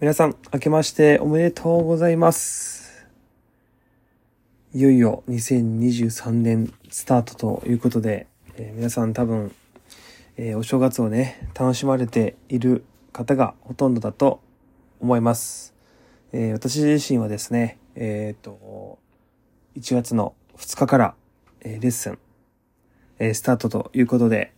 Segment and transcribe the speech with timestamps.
[0.00, 3.06] 皆さん、明けましておめでとうございます。
[4.72, 8.26] いよいよ2023年スタートということで、
[8.56, 9.54] えー皆さん多分、
[10.38, 12.82] えーお正月をね、楽しまれている
[13.12, 14.40] 方がほとんどだと
[15.00, 15.74] 思います。
[16.32, 18.98] えー私自身はですね、えっ、と、
[19.76, 21.14] 1月の2日から、
[21.60, 22.18] えーレッスン、
[23.18, 24.54] えースタートということで、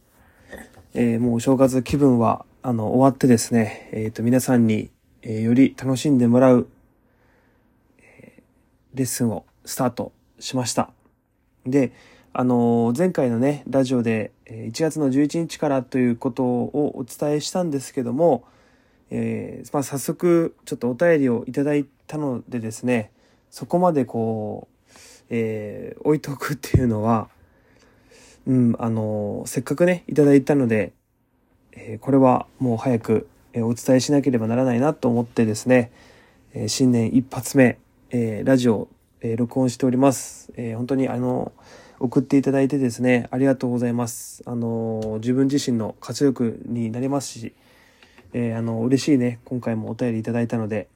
[0.94, 4.91] えーもうお正月気分は、あの、終わってですね、えっ、と、皆さんに、
[5.22, 6.68] えーより楽しんでもらう、
[7.98, 8.42] えー
[8.98, 10.90] レッスンをスタートしました。
[11.64, 11.92] で、
[12.32, 18.44] あのー前回のね、ラジオで、え1月の11日からということをお伝えしたんですけども、
[19.10, 23.12] えまあ、早速、ちょっとお便りをいただいたのでですね、
[23.50, 24.92] そこまでこう、
[25.30, 27.28] え置いとくっていうのは、
[28.46, 30.92] うん、あのせっかくね、いただいたので、
[31.72, 33.28] えこれはもう早く、
[33.60, 35.92] お伝えしなければならないなと思ってですね、
[36.54, 37.78] え新年一発目、
[38.10, 38.88] えラジオ、
[39.20, 40.52] えー録音しております。
[40.56, 41.52] え本当にあの、
[42.00, 44.42] 送っていただいてですね、ありがとうございます。
[44.46, 47.54] あの自分自身の活力になりますし、
[48.32, 50.88] えーあの、嬉しいね、今回もお便りいただいたので、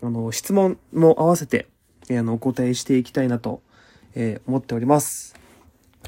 [0.00, 1.66] あの、質問も合わせて、
[2.08, 3.60] えーあの、お答えしていきたいなと、
[4.14, 5.34] えー思っております。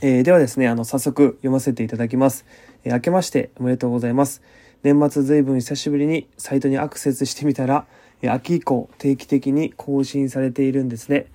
[0.00, 2.44] えではですね、あの、早速読ませていただきます。
[2.84, 4.42] えー明けましておめでとうございます。
[4.82, 7.86] 年末随分久しぶりにサイトにアクセスしてみたら、
[8.26, 11.26] 秋以降定期的に更新されているんですね。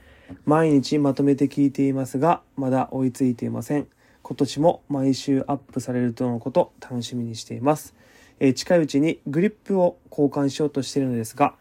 [0.45, 3.87] 毎日まとめて聞いていますが、まだ追いついていません。
[4.21, 7.93] 今年も毎週アップされるとのこと、楽しみにしています。
[8.39, 11.55] え近いうちにグリップを交換しようとしているのですが、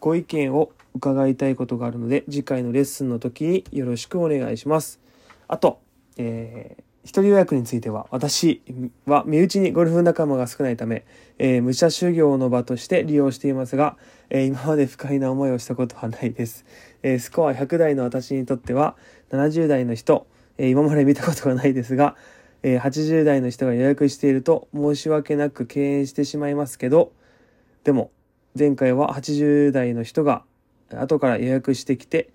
[0.00, 5.00] ご意見を伺いたいことがあるので、次回のレッスンの時によろしくお願いします。
[5.48, 5.80] あと、
[6.16, 8.62] えー一人予約については、私
[9.06, 11.04] は身内にゴルフ仲間が少ないため、
[11.38, 13.96] えー武者修行の場として利用していますが、
[14.28, 16.64] えー今まで不快な思いをしたことはないです。
[17.04, 18.96] えースコア100台の私にとっては、
[19.30, 20.26] 70代の人、
[20.58, 22.16] え今まで見たことがないですが、
[22.64, 27.12] え80代の人が予約していると申し訳なく敬遠してしまいますけど、
[27.84, 28.10] でも、
[28.58, 30.42] 前回は80代の人が
[30.92, 32.30] 後から予約してきて、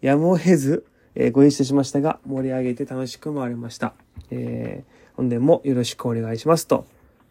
[0.00, 3.94] やむを得ず、えーご一緒しましたが、盛り上げて楽しく回りました。
[4.32, 6.86] えー本年もよろしくお願いしますと、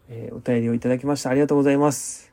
[0.08, 1.30] えーお便りをいただきました。
[1.30, 2.32] ありがとうございます。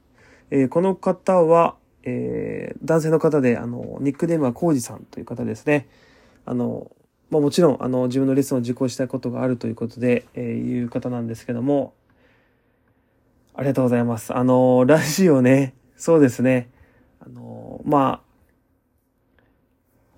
[0.51, 5.87] えーこの方は、え男性の方で、あの、ニックネームはコウジさんという方ですね。
[6.45, 6.91] あの、
[7.31, 11.93] まあ、もちろん、あの、自分のレッスンを受講したことがあるということで、えーいう方なんですけども、
[13.55, 14.35] ありがとうございます。
[14.35, 16.69] あの、ラジオね、そうですね。
[17.19, 18.28] あの、まあ、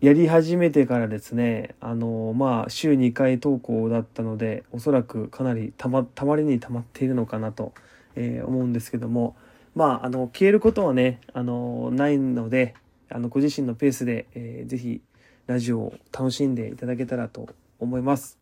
[0.02, 7.72] やり始めてからですね、あの、まあ、週2回投稿だったので、おそらくかなりたま、たまりにたまっているのかなと、
[8.16, 9.36] えー思うんですけども、
[9.76, 12.74] まあ、あの、消えることはね、あの、ないので、
[13.10, 15.02] あの、ご自身のペースで、えーぜひ、
[15.46, 18.40] ラジオを楽しんでいただけたらと思います。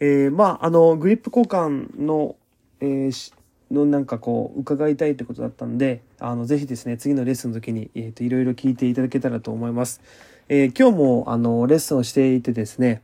[0.00, 2.34] えーまあ、あの、グリップ交換の、
[2.80, 3.34] えー
[3.70, 10.00] のなんかこう、伺いたいってことだったんで、あの、ぜひですね、次のレッスンの時に、えっ、と、いろいろ聞いていただけたらと思います。
[10.48, 13.02] えー今日も、あの、レッスンをしていてですね、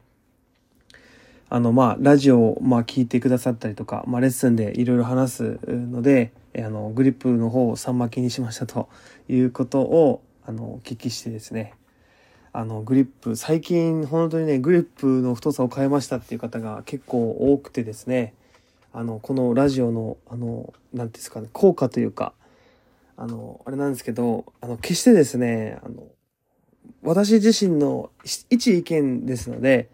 [1.49, 8.89] あの、まあ、ラジオを、まあ、聞いてくださったりとか、まあ、レッスンでいろいろ話すので、あの、グリップの方を3巻きにしましたと
[9.29, 11.75] いうことを、あの、お聞きしてですね、
[12.53, 18.35] あの、グリップ、最近本当にね、グリップの太さを変えましたっていう方が結構多くてですね、
[18.93, 22.35] あの、このラジオの、あの、なんていうんですかね、効果というか、
[23.17, 26.05] あの、あれなんですけど、あの、決してですね、あの、
[27.03, 28.11] 私自身の
[28.51, 29.89] 一意見ですので、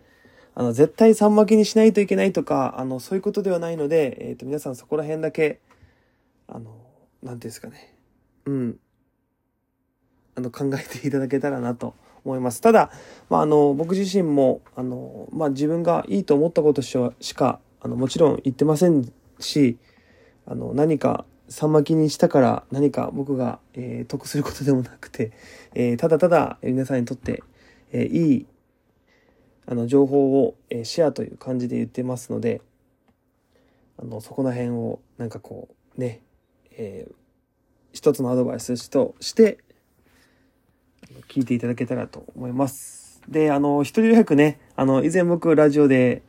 [0.55, 5.61] あの、絶対3巻きにしないといけないとか、あの、そういうことではないので、えっ、と、皆さんそこら辺だけ、
[6.49, 6.75] あの、
[7.23, 7.95] なんていうんですかね、
[8.47, 8.79] うん、
[10.35, 11.95] あの、考えていただけたらなと
[12.25, 12.61] 思います。
[12.61, 12.91] ただ、
[13.31, 16.93] まあ、あの、僕自身も、あの、まあ、自分がいいと思ったことし
[17.35, 19.79] か、あの、もちろん言ってませんし、
[20.47, 25.33] あの、何か3巻きにしたから何か僕が、えー得することでもなくて、
[25.75, 27.43] えーただただ皆さんにとって、
[27.93, 28.47] えーいい、
[29.67, 32.63] あの、情報を、えシェアという感じで言ってますので、
[34.01, 36.23] あの、そこら辺を、なんかこう、ね、
[36.73, 37.09] え
[37.93, 39.59] 一つのアドバイスとして、
[41.29, 43.21] 聞いていただけたらと思います。
[43.29, 46.23] で、あの、一人予約ね、あの、以前僕ラジオで、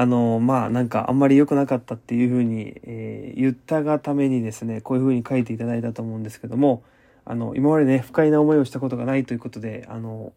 [0.00, 6.84] あの、まあ、なんかあんまり良くなかったっていうふうに、えー言ったがためにですね、こういうふうに書いていただいたと思うんですけども、
[7.24, 10.32] あの、今までね、不快な思いをしたことがないということで、あの、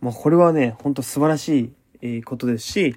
[0.00, 2.96] まあ、これはね、本当素晴らしいことですし、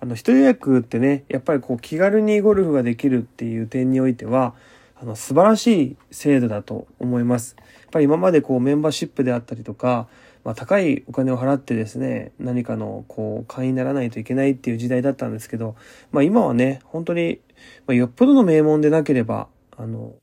[0.00, 4.54] あの、一人予約ってね、やっぱりこう気軽にゴルフができるっていう点においては、
[4.98, 7.56] あの、素晴らしい制度だと思います。
[7.58, 10.08] やっぱり今までこうメンバーシップであったりとか、
[10.46, 15.74] まあ、高いお金を払ってですね、何かのこう会員にならないといけないっていう時代だったんですけど、
[16.12, 17.40] まあ今はね、本当に、
[17.88, 20.14] まあ、よっぽどの名門でなければ、あの、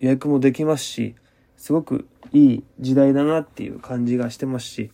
[0.00, 1.14] 予約もできますし、
[1.56, 4.90] すごくいい時代だなっていう感じがしてますし、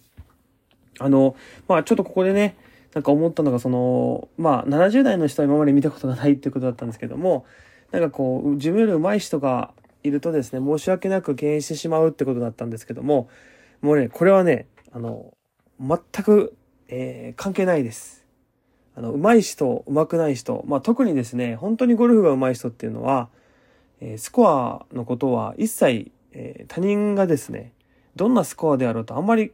[0.99, 1.35] あの、
[1.67, 2.59] まあちょっとここでね、
[2.93, 7.47] なんか思ったのが、その、まあ70代の人は今まで見たことがないっていうことだったんですけども、
[7.93, 9.73] なんかこう、自分より上手い人が
[10.03, 13.31] いるとですね、申し訳なく敬遠してしまうってことだったんですけども、
[13.83, 15.35] もうね、これはね、あの、
[15.81, 16.57] 全く、
[16.89, 18.25] えー、関係ないです。
[18.95, 23.29] あの、上手い人、上手くない人、まあ特にですね、本当にゴルフが上手い人っていうのは、
[24.01, 27.73] えー、スコアのことは一切、えー、他人がですね、
[28.15, 29.53] どんなスコアであろうとあんまり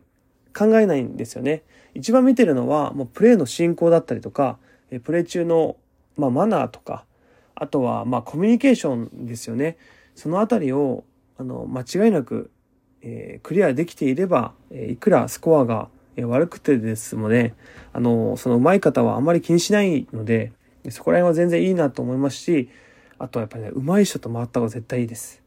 [0.55, 1.63] 考えないんですよね。
[1.95, 4.59] 一番見てるのは、もうプレーの進行だったりとか、
[4.91, 5.77] えプレー中の、
[6.17, 7.07] まあ、マナーとか、
[7.55, 9.79] あとは、まあ、コミュニケーションですよね。
[10.15, 11.05] そのあたりを、
[11.39, 12.51] あの、間違いなく、
[13.03, 17.55] え、クリアできていれば、え、いくらスコアが、え、悪くてですもね、
[17.93, 20.53] あの、その上手い方はあまり気にしないので、
[20.91, 22.69] そこら辺は全然いいなと思いますし、
[23.19, 25.43] あとはやっぱりね、上手い人と回った方が絶対いいです。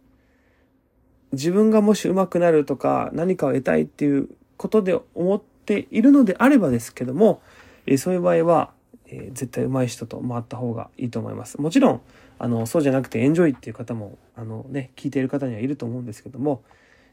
[1.31, 7.41] 自分がもし上手くなるとか、何かを得たいっていうことで思っているのであればですけども、
[7.85, 8.71] えそういう場合は、
[9.07, 11.59] え絶対上手い人と回った方がいいと思います。
[11.59, 12.01] もちろん、
[12.37, 16.63] あの、そうじゃなくてエンジョイっていう方も、あのね、聞いている方にはいると思うんですけども、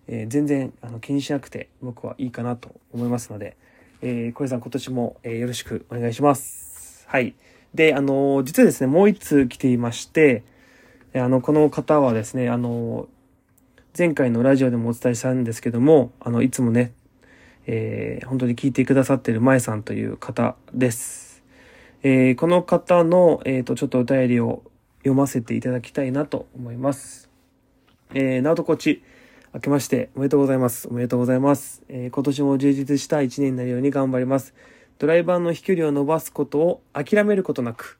[0.09, 3.57] えー、全然あの気にしなくて僕はいいかなと思いますので、
[4.03, 7.05] えー、小さん今年も、えー、よろしくお願いします。
[7.07, 7.35] はい。
[7.75, 10.43] で、あのー、実はですね、もう一通来ていまして、
[11.15, 13.09] あの、この方はですね、あの、
[13.97, 16.93] 前回のラジオでもお伝えしたんですけども、あの、いつもね、
[17.67, 21.43] えー、本当に聞いてくださっている舞さんという方です。
[22.03, 24.63] えー、この方の、えっ、ー、と、ちょっとお便りを
[24.99, 27.29] 読ませていただきたいなと思います。
[28.15, 29.03] えー、ナオトコーチ、
[29.55, 30.89] 明けましておめでとうございます。
[30.89, 31.83] おめでとうございます。
[31.89, 34.53] えー、今年も充実した一年になるように頑張ります。
[34.99, 37.99] ドライバーの飛距離を伸ばすことを諦めることなく、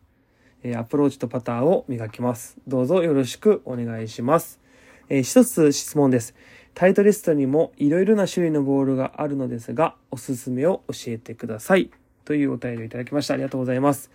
[0.63, 2.59] えー、アプローチとパターを磨きます。
[2.69, 4.61] どうぞよろしくお願いします。
[5.09, 6.35] えー、一つ質問です。
[6.75, 11.91] タイトリストにもいろいろな種類のボールがあるのですが、おすすめを教えてください。
[12.27, 13.33] というお便りをいただきました。
[13.33, 14.11] ありがとうございます。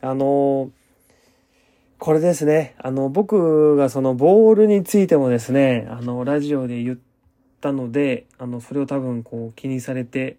[0.00, 0.83] あのー
[2.04, 2.74] これですね。
[2.76, 6.98] あの、僕がそのボールについてもですね、あの、ラジオで言っ
[7.62, 10.36] たので、あの、それを多分こう気にされて、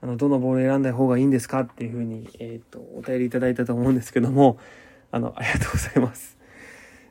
[0.00, 4.58] あの、どのボール選んだ方がいいんですかっていうふうに、えっ、ー、と、お便りいただいたと思うんですけども、
[5.10, 6.38] あの、ありがとうございます。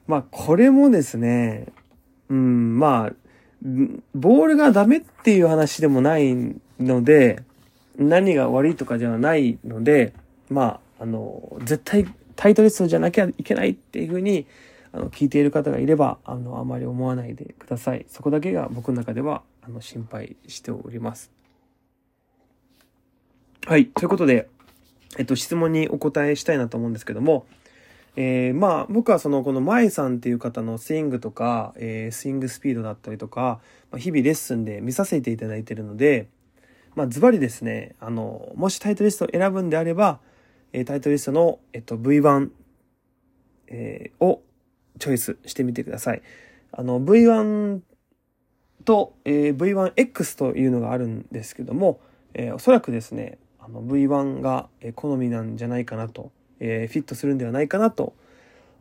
[0.07, 1.65] まあ、これもですね、
[2.29, 3.13] うん、まあ、
[4.15, 6.33] ボールがダメっていう話でもない
[6.79, 7.43] ので、
[7.97, 10.13] 何が悪いとかではないので、
[10.49, 14.45] まあ、あの、絶対タイトリストじゃなきゃいけないっていうふうに、
[14.93, 18.05] あの、聞いている方がいれば、あの、あまり思わないでください。
[18.07, 21.31] そこだけが僕の中では、あの、心配しております。
[23.65, 23.87] はい。
[23.87, 24.47] ということで、
[25.17, 27.45] えっと、質問にお答えしたいなと思うんですけども、
[28.15, 33.59] えー、まあ、僕はその、この舞さんっていう方のスイングとか、えー、スイングスピードだったりとか、
[33.91, 36.27] まあ、日々レッスンで見させていただいているので、
[36.95, 40.19] まあ、ズバリですね、あの、もしタイトリストを選ぶんであれば、
[40.73, 42.49] えタイトリストの、えっと、V1、
[43.67, 44.41] えー、を
[44.99, 46.21] チョイスしてみてください。
[46.71, 47.81] あの、V1
[48.85, 51.99] と、えー、V1X というのがあるんですけども、
[52.33, 58.13] えー、おそらくですね、あの V1 が好みなんじゃないかなと、えー、フィットするんではないかなと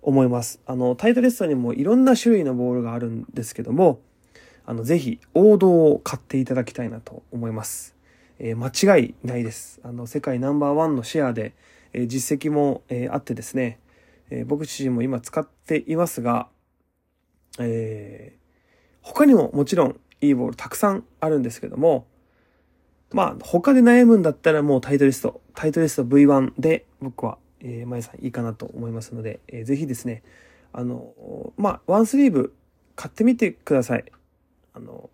[0.03, 0.61] 思います。
[0.67, 4.01] あの、タイトリストにもいろんな種類のボールがあるんですけども、
[4.65, 7.97] あの、ぜひ王道を買っていただきたいなと思います。
[8.39, 9.81] え、間違いないです。
[9.83, 11.55] あの、世界ナンバーワンのシェアで、
[11.93, 13.81] え実績も、えあってですね、
[14.31, 16.49] え僕自身も今使っていますが、
[17.59, 18.37] え、
[19.03, 22.07] 他にももちろんいいボールたくさんあるんですけども、
[23.13, 30.23] まあ他で悩むんだったらもうタイトリスト、タイトリスト V1 で僕は、えー、まさんいいかなと思いますので、えー、ぜひですね、
[30.73, 31.15] あの、
[31.57, 32.55] まあワンスリーブ
[32.95, 34.05] 買ってみてください。
[34.75, 35.11] あの、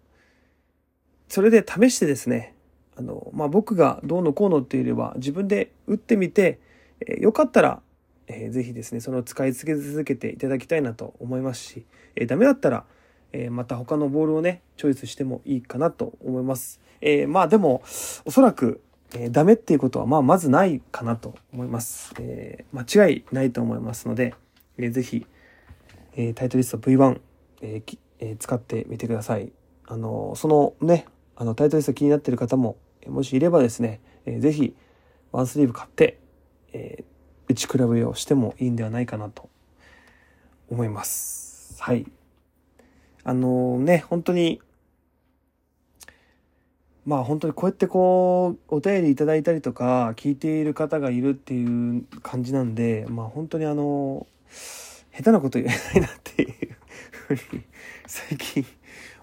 [1.29, 2.55] それで試してですね、
[3.03, 6.61] あの、まあ僕がどうのこうのっていうよりは自分で打ってみて、
[7.01, 7.83] えー、よかったら、
[8.29, 12.85] えー、ぜひですね、その使い続けていただきたいなと思いますし、えー、ダメだったら、
[13.33, 16.81] えー、また他のボールをね、チョイスしてもいいかなと思います。
[17.01, 17.83] えー、まあでも、
[18.25, 18.81] おそらく、
[19.15, 22.15] えー、ダメっていうことは、まあまずないかなと思います。
[22.21, 24.35] えー、間違いないと思いますので、
[24.79, 25.27] えー、ぜひ、
[26.15, 27.21] えー、タイトリスト V1、
[27.63, 29.51] えーえー、使ってみてください。
[29.87, 31.07] あの、そのね、
[31.37, 32.77] あの、タイトリスト気になってる方も、
[33.09, 34.77] もしいればですね、えー、ぜひ、
[35.33, 36.21] ワンスリーブ買って、
[36.73, 39.49] えー、打ち比べをしてもいいんではないかなと
[40.71, 41.83] 思います。
[41.83, 42.07] はい。
[43.25, 44.61] あのね、本当に、
[47.05, 54.27] まあ本当にこうやってこう、お便りいただいたりとか、聞いている方がいるっていう感じなんで、まあ本当にあの、
[55.13, 56.77] 下手なこと言えないなっていう
[57.11, 57.63] ふうに、
[58.07, 58.65] 最近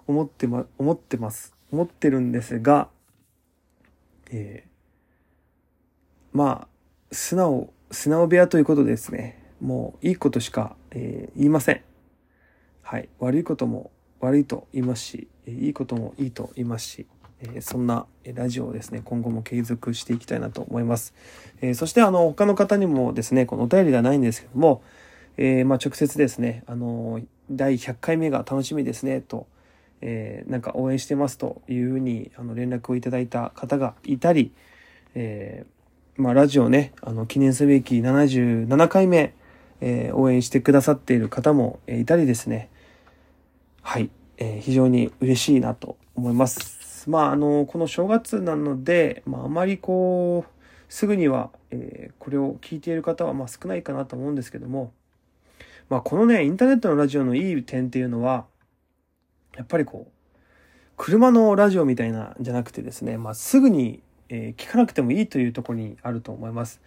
[0.08, 1.54] 思ってま、思ってます。
[1.72, 2.90] 思ってるんですが、
[4.30, 6.68] えー、まあ、
[7.12, 9.44] 素直、素直部屋ということですね。
[9.60, 11.82] もういいことしか、えー、言いません。
[12.82, 13.10] はい。
[13.20, 17.08] 悪いことも悪いと言いますし、いいこともいいと言いますし、
[17.42, 21.14] えそんなラジオをですね、今後も継続していきたいなと思います。
[21.62, 24.82] えそしてあの、他の方にもですね、このお便りではないんですけども、
[25.38, 29.48] え、まあ直接ですね、あの、第100回目が楽しみですね、と、
[30.02, 34.52] えー、なんか応援してますというふうにあの連絡をいただいた方がいたり、
[35.16, 39.34] えー、まあラジオね、あの記念すべき77回目、
[39.82, 42.70] えー、応援してくださっている方もいたりですね、
[43.82, 47.10] はい、え、非常に嬉しいなと思います。
[47.10, 50.52] まああの、この正月なので、まああまりこう、
[50.90, 54.92] すぐには、え、これを聞いている方はまあ少ないかなと思うんですけども、
[55.90, 58.46] まあこのね、インターネットのラジオのいい点っていうのは、
[59.60, 60.12] やっぱりこう、
[60.96, 66.80] 車のラジオみたいなじゃなくてですね、まあ、すぐに、え、聞かなくてもいいというとこにあると思います。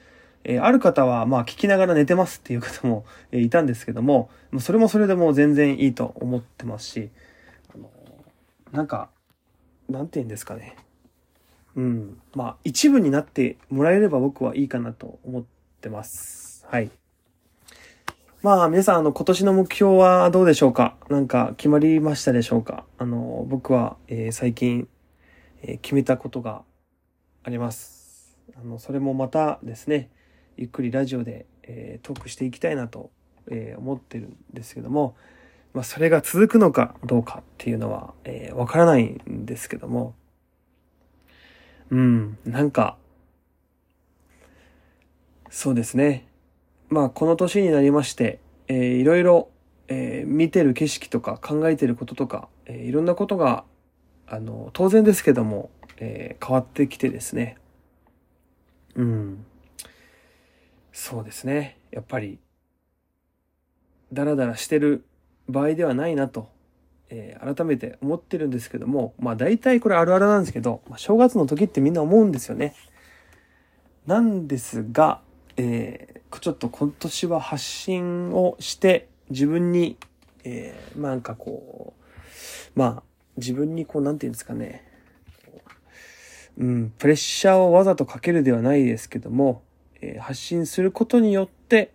[0.42, 7.10] え、ある方は、まあ、聞きながら寝てますっていう方も、え、いたんですけども、それもそれでも全然いいと思ってますし、
[7.74, 7.90] あの
[8.72, 9.10] なんか、
[9.90, 10.76] なんて言うんですかね。
[11.76, 12.20] うん。
[12.34, 15.44] まあ、一部になってもらえれば僕はいいかなと思っ
[15.82, 16.66] てます。
[16.70, 16.90] はい。
[18.42, 20.96] まあ、皆さん、あの、今年の目標はどうでしょうか？
[21.08, 22.84] なんか決まりましたでしょうか？
[22.98, 24.88] あの、僕は、えー、最近、
[25.62, 26.64] えー、決めたことが
[27.44, 28.36] あります。
[28.60, 30.10] あの、それもまたですね、
[30.56, 33.12] ゆっくりラジオで、えー、トークしていきたいなと、
[33.48, 35.14] え思ってるんですけども、
[35.72, 40.16] まあ、それが続くのかどうかっていうのは、えわからないんですけども、
[41.90, 42.96] うん、なんか、
[45.48, 46.26] そうですね。
[46.92, 49.48] まあ、この年になりまして、えー、いろいろ、
[49.88, 53.64] えー、見てる景色とか考えてることとか、えー、いろんなことが、
[54.26, 57.56] あの、当然ですけども、えー、変わってきてですね。
[58.94, 59.46] うん。
[60.92, 61.78] そうですね。
[61.92, 62.38] やっぱり、
[64.12, 65.06] ダラダラしてる
[65.48, 66.50] 場合ではないなと、
[67.08, 72.74] えー、改めて思ってるんですけども、まあ大体これあるあるなんですけど、まあ、正月の時ってみんな思うんですよね。
[74.06, 75.22] なんですが、
[75.56, 79.96] えー、ちょっと今年は発信をして自分に、
[80.44, 83.02] えー、なんかこう、まあ
[83.36, 84.86] 自分にこうなんていうんですかね、
[86.58, 89.62] うん、プレッシャーをわざとかけるではないですけども、
[90.00, 91.92] えー、発信することによって、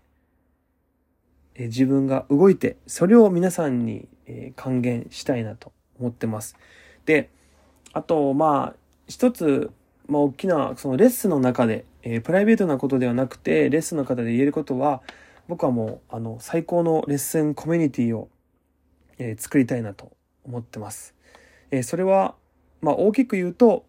[1.56, 6.56] えー、自分が動いて、それを皆さんに、えー、還元したいなと思ってます。
[7.06, 7.30] で、
[7.94, 9.72] あと、まあ、一つ、
[10.08, 15.02] まあ、大きな、そのレッスンの中で、えー、プライベートなことではなくて、レッスンの方で言えることは、
[15.50, 18.30] 僕はもう、あの、最高のレッスンコミュニティを、
[19.18, 20.14] えー、作りたいなと
[20.46, 21.14] 思ってます。
[21.70, 22.36] えー、それは、
[22.80, 23.86] まあ、大きく言うと、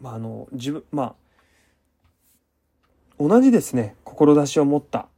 [0.00, 1.14] まあ、あの、自分、まあ、
[3.18, 5.08] 同じですね、志を持った。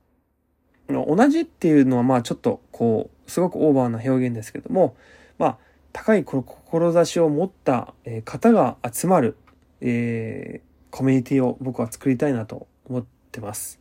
[0.88, 4.96] 同じっていうのは、まあ、ちょっと、こう、すごくオーバーな表現ですけども、
[5.38, 5.58] まあ、
[5.92, 9.36] 高い志を持った方が集まる、
[9.80, 13.80] えー、コミュニティを僕は作りたいなと思ってます。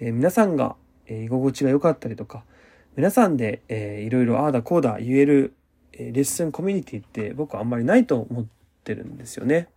[0.00, 0.74] え、皆さんが、
[1.06, 2.44] え、居心地が良かったりとか、
[2.96, 5.54] 皆さんで、えー、いろいろああだこうだ言える、
[5.92, 8.46] え、レッスンコミュニティって僕はあんまりないと思っ
[8.82, 9.68] てるんですよね。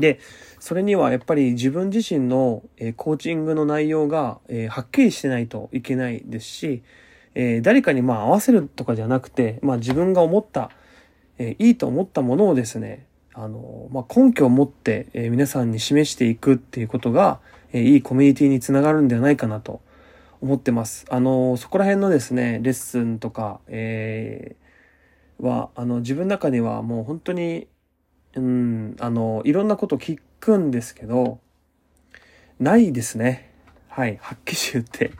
[0.00, 0.18] で、
[0.58, 6.82] それにはやっぱり自分自身の、え、コーチングの内容が、え、はっきりしてないといけないですし、
[7.36, 10.72] え、誰かにまあ合わせるとかじゃなくて、まあ自分が思った、
[11.38, 17.40] えいいと思ったものをですね、あの、まあ、根拠を持って、えー、皆さんに示していくっていうことが、
[17.72, 19.80] えー、いいコミュニティにつながるんではないかなと
[20.40, 21.04] 思ってます。
[21.10, 27.66] あの、そこら辺のですね、レッスンとか、えー、は、あの、自分の中にはもう本当に、
[28.36, 31.40] うん、あの、いろんなこと聞くんですけど、
[32.60, 33.50] ないですね。
[33.88, 35.12] はい、はっきり言って。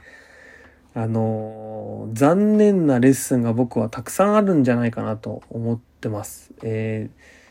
[0.95, 6.53] あの、残念なレッスンが僕はたくさんあるんじゃないかなと思ってます。
[6.63, 7.44] えー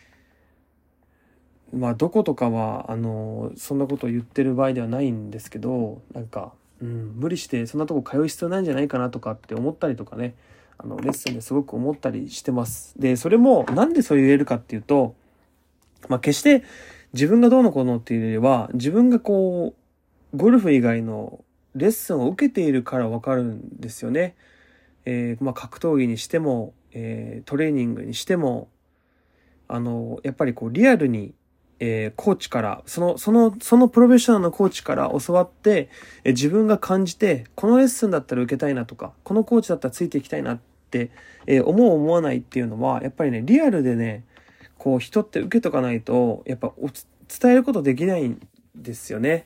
[1.73, 10.35] まあどことかはあのそんなことを言ってる場合ではないんですけどなんか、うん、無理してそんなとこ通う必要ないんじゃないかなとかって思ったりとかね
[10.77, 12.93] あのレッスンですごく思ったりしてます。
[12.99, 15.15] でそれもなんでそう言えるかっていうと、
[16.09, 16.63] まあ、決して
[17.13, 19.73] 自分がどうのこうのっていうよりは自分がこ
[20.33, 21.43] うゴルフ以外の
[21.75, 24.35] レッスンを受けているからわかるんですよね。
[25.05, 28.69] えー、まあ、格闘技にしても、えー、トレーニングにしても、
[29.67, 31.33] あの、やっぱりこう、リアルに、
[31.79, 35.89] えー、コーチから、その、その、そのプロフェッショナルのコーチから教わって、
[36.23, 40.59] えー、自分が感じて、このレッスンだったら受けたいなとか、このコーチだったらついていきたいなっ
[40.91, 41.11] て、
[41.45, 44.23] えー、思う思わないっていうのは、やっぱりね、リアルでね、
[44.77, 46.73] こう、人って受けとかないと、やっぱ
[47.41, 48.39] 伝えることできないん
[48.75, 49.45] ですよね。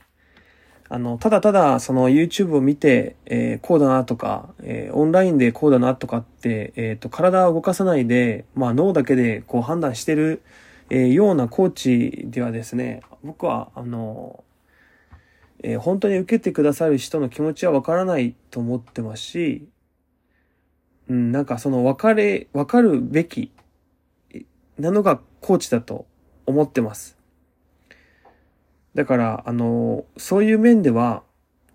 [0.89, 10.41] あの、ただただ、その YouTube を見て、えー、こうだなとか、えー、オンラインでこうだなとかって、えっ、ー、と、体を動かさないで、まあ脳だけでこう判断してる、
[10.89, 14.43] えー、ようなコーチではですね、僕は、あの、
[15.63, 19.67] えー、本当に受けてくださる人の気持ちはわからないと思ってますし、
[21.09, 23.51] うん、なんかその分かれ、分かるべき
[24.77, 26.05] なのがコーチだと
[26.45, 27.17] 思ってます。
[28.93, 31.23] だから、あの、そういう面では、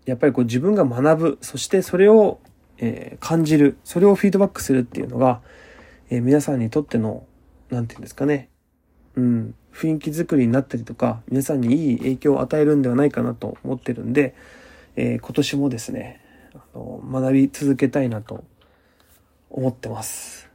[0.07, 2.41] やっぱりこう自分が学ぶ、そしてそれを、
[2.79, 5.41] えー、感じる、それをフィードバックするっていうのが、
[6.11, 7.27] えー、皆さんにとっての、
[7.71, 8.51] なんていうんですかね、
[9.17, 14.35] うん、雰囲気作りになったりとか、皆さんにいい影響を与えるんではないかなと思ってるんで、
[14.97, 16.21] えー、今年もですね、
[16.55, 18.45] あの、学び続けたいなと
[19.51, 20.51] 思ってます。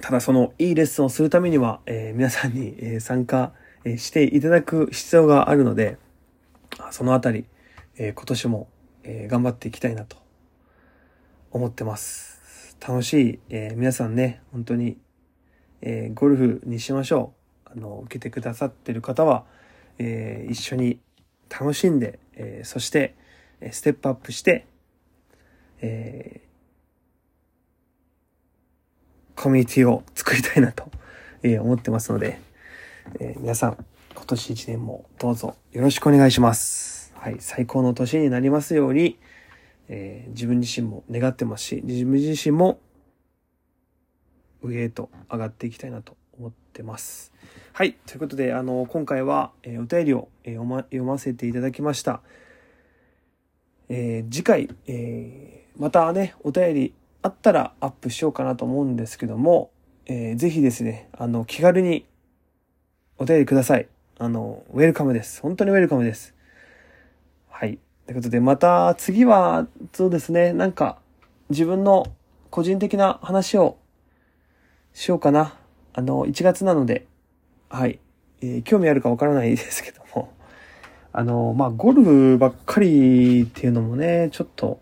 [0.00, 3.52] ただそのいいレッスンをするためには、えー、皆さんに、えー、参加
[3.96, 5.98] していただく必要があるので、
[6.90, 7.46] そのあたり、
[7.98, 8.68] え今年も、
[9.04, 10.16] え頑張っていきたいなと
[11.50, 12.76] 思ってます。
[12.86, 14.98] 楽しい、え皆さんね、本当に、
[15.88, 17.32] えゴルフにしましょ
[17.68, 17.70] う。
[17.72, 19.44] あの、受けてくださってる方は、
[19.98, 20.98] え一緒に
[21.48, 23.14] 楽しんで、えそして、
[23.60, 24.66] えステップアップして、
[25.80, 26.40] え
[29.36, 30.90] コミュニティを作りたいなと、
[31.44, 32.40] え思ってますので、
[33.20, 37.12] え、皆さん、今年一年もどうぞよろしくお願いします。
[37.14, 39.20] はい、最高の年になりますように、
[39.88, 42.80] え、自分自身も願ってますし、自分自身も
[44.66, 47.32] 上へと上がっていきたいなと思ってます。
[47.72, 47.94] はい。
[48.06, 52.20] ということで、あの、今回は、えー、お便りを、えー、読ま読ませていただきました。
[53.88, 59.70] えー、次回、えー、またね、お便りあったらアップしようかなと思うんですけども、
[60.06, 62.06] えー、ぜひですね、あの、気軽に
[63.18, 63.88] お便りください。
[64.18, 65.40] あの、ウェルカムです。
[65.42, 66.34] 本当にウェルカムです。
[67.48, 67.78] はい。
[68.06, 70.98] ということで、また次は、そうですね、なんか、
[71.50, 72.06] 自分の
[72.50, 73.76] 個人的な話を
[74.96, 75.52] しようかな。
[75.92, 77.06] あの、1月なので、
[77.68, 77.98] はい。
[78.40, 80.32] えー、興味あるかわからないですけども。
[81.12, 84.80] あの、まあ、ゴルフばっかりっていうのもね、ちょっと、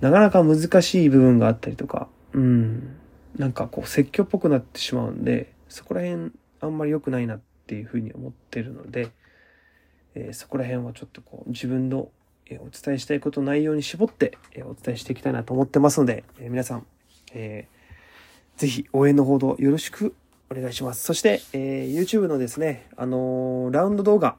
[0.00, 2.96] なかなか難しい部分があったりとか、うん。
[3.36, 9.08] なんかこう、説教っぽくなってしまうんで、そこら辺、あんまり良くないなっていうふうに思ってるので、
[10.14, 12.10] えー、そこら辺はちょっとこう自分の、
[12.48, 16.86] えお伝えしたいこと内容に絞って、えお伝えしていきたいなと思ってますので、え皆さん、
[17.34, 17.75] えー、
[18.56, 20.14] ぜひ応援のほどよろしく
[20.50, 21.04] お願いします。
[21.04, 24.36] そして、えー、YouTube のですね、あのー、ラウンド動画、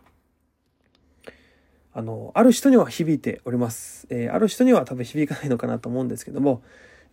[1.94, 4.08] あの、ある人には響いております。
[4.10, 6.62] え、ある人には多分響かないのかなと思うんですけども、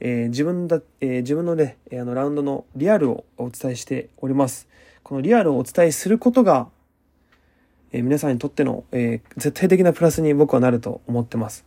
[0.00, 4.68] え、自分だ、え、自分のね、えあの、ラウンドのリアルをお伝えしております。
[5.02, 6.68] このリアルをお伝えすることが、
[7.92, 11.64] え、皆さんにとっての、え、絶対的なプラスに僕はなると思ってます。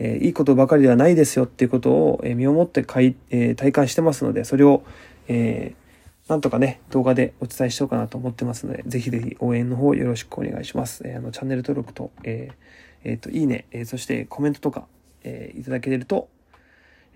[0.00, 4.82] え、いいことばかりではないですよっていうことを、え、身をもってかい、え、体感してますので、それを、
[5.28, 11.02] えー、なんとかね、動画でお伝えしようかなと思ってますので、ぜひぜひ応援の方よろしくお願いします。
[11.06, 14.86] えー、あの、チャンネル登録と、えー、えっ、ー、と、いいね、え、そしてコメントとか、
[15.22, 16.28] え、いただけると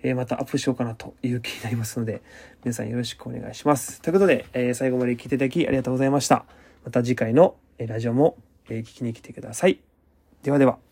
[0.03, 2.21] えまたアップしようかなという気になりますので、
[2.63, 4.01] 皆さんよろしくお願いします。
[4.01, 6.45] ということで、え最後まで聞いていただきありがとうございました。
[6.83, 8.37] また次回のえラジオも
[8.69, 9.79] え聞きに来てください。
[10.43, 10.84] ではでは。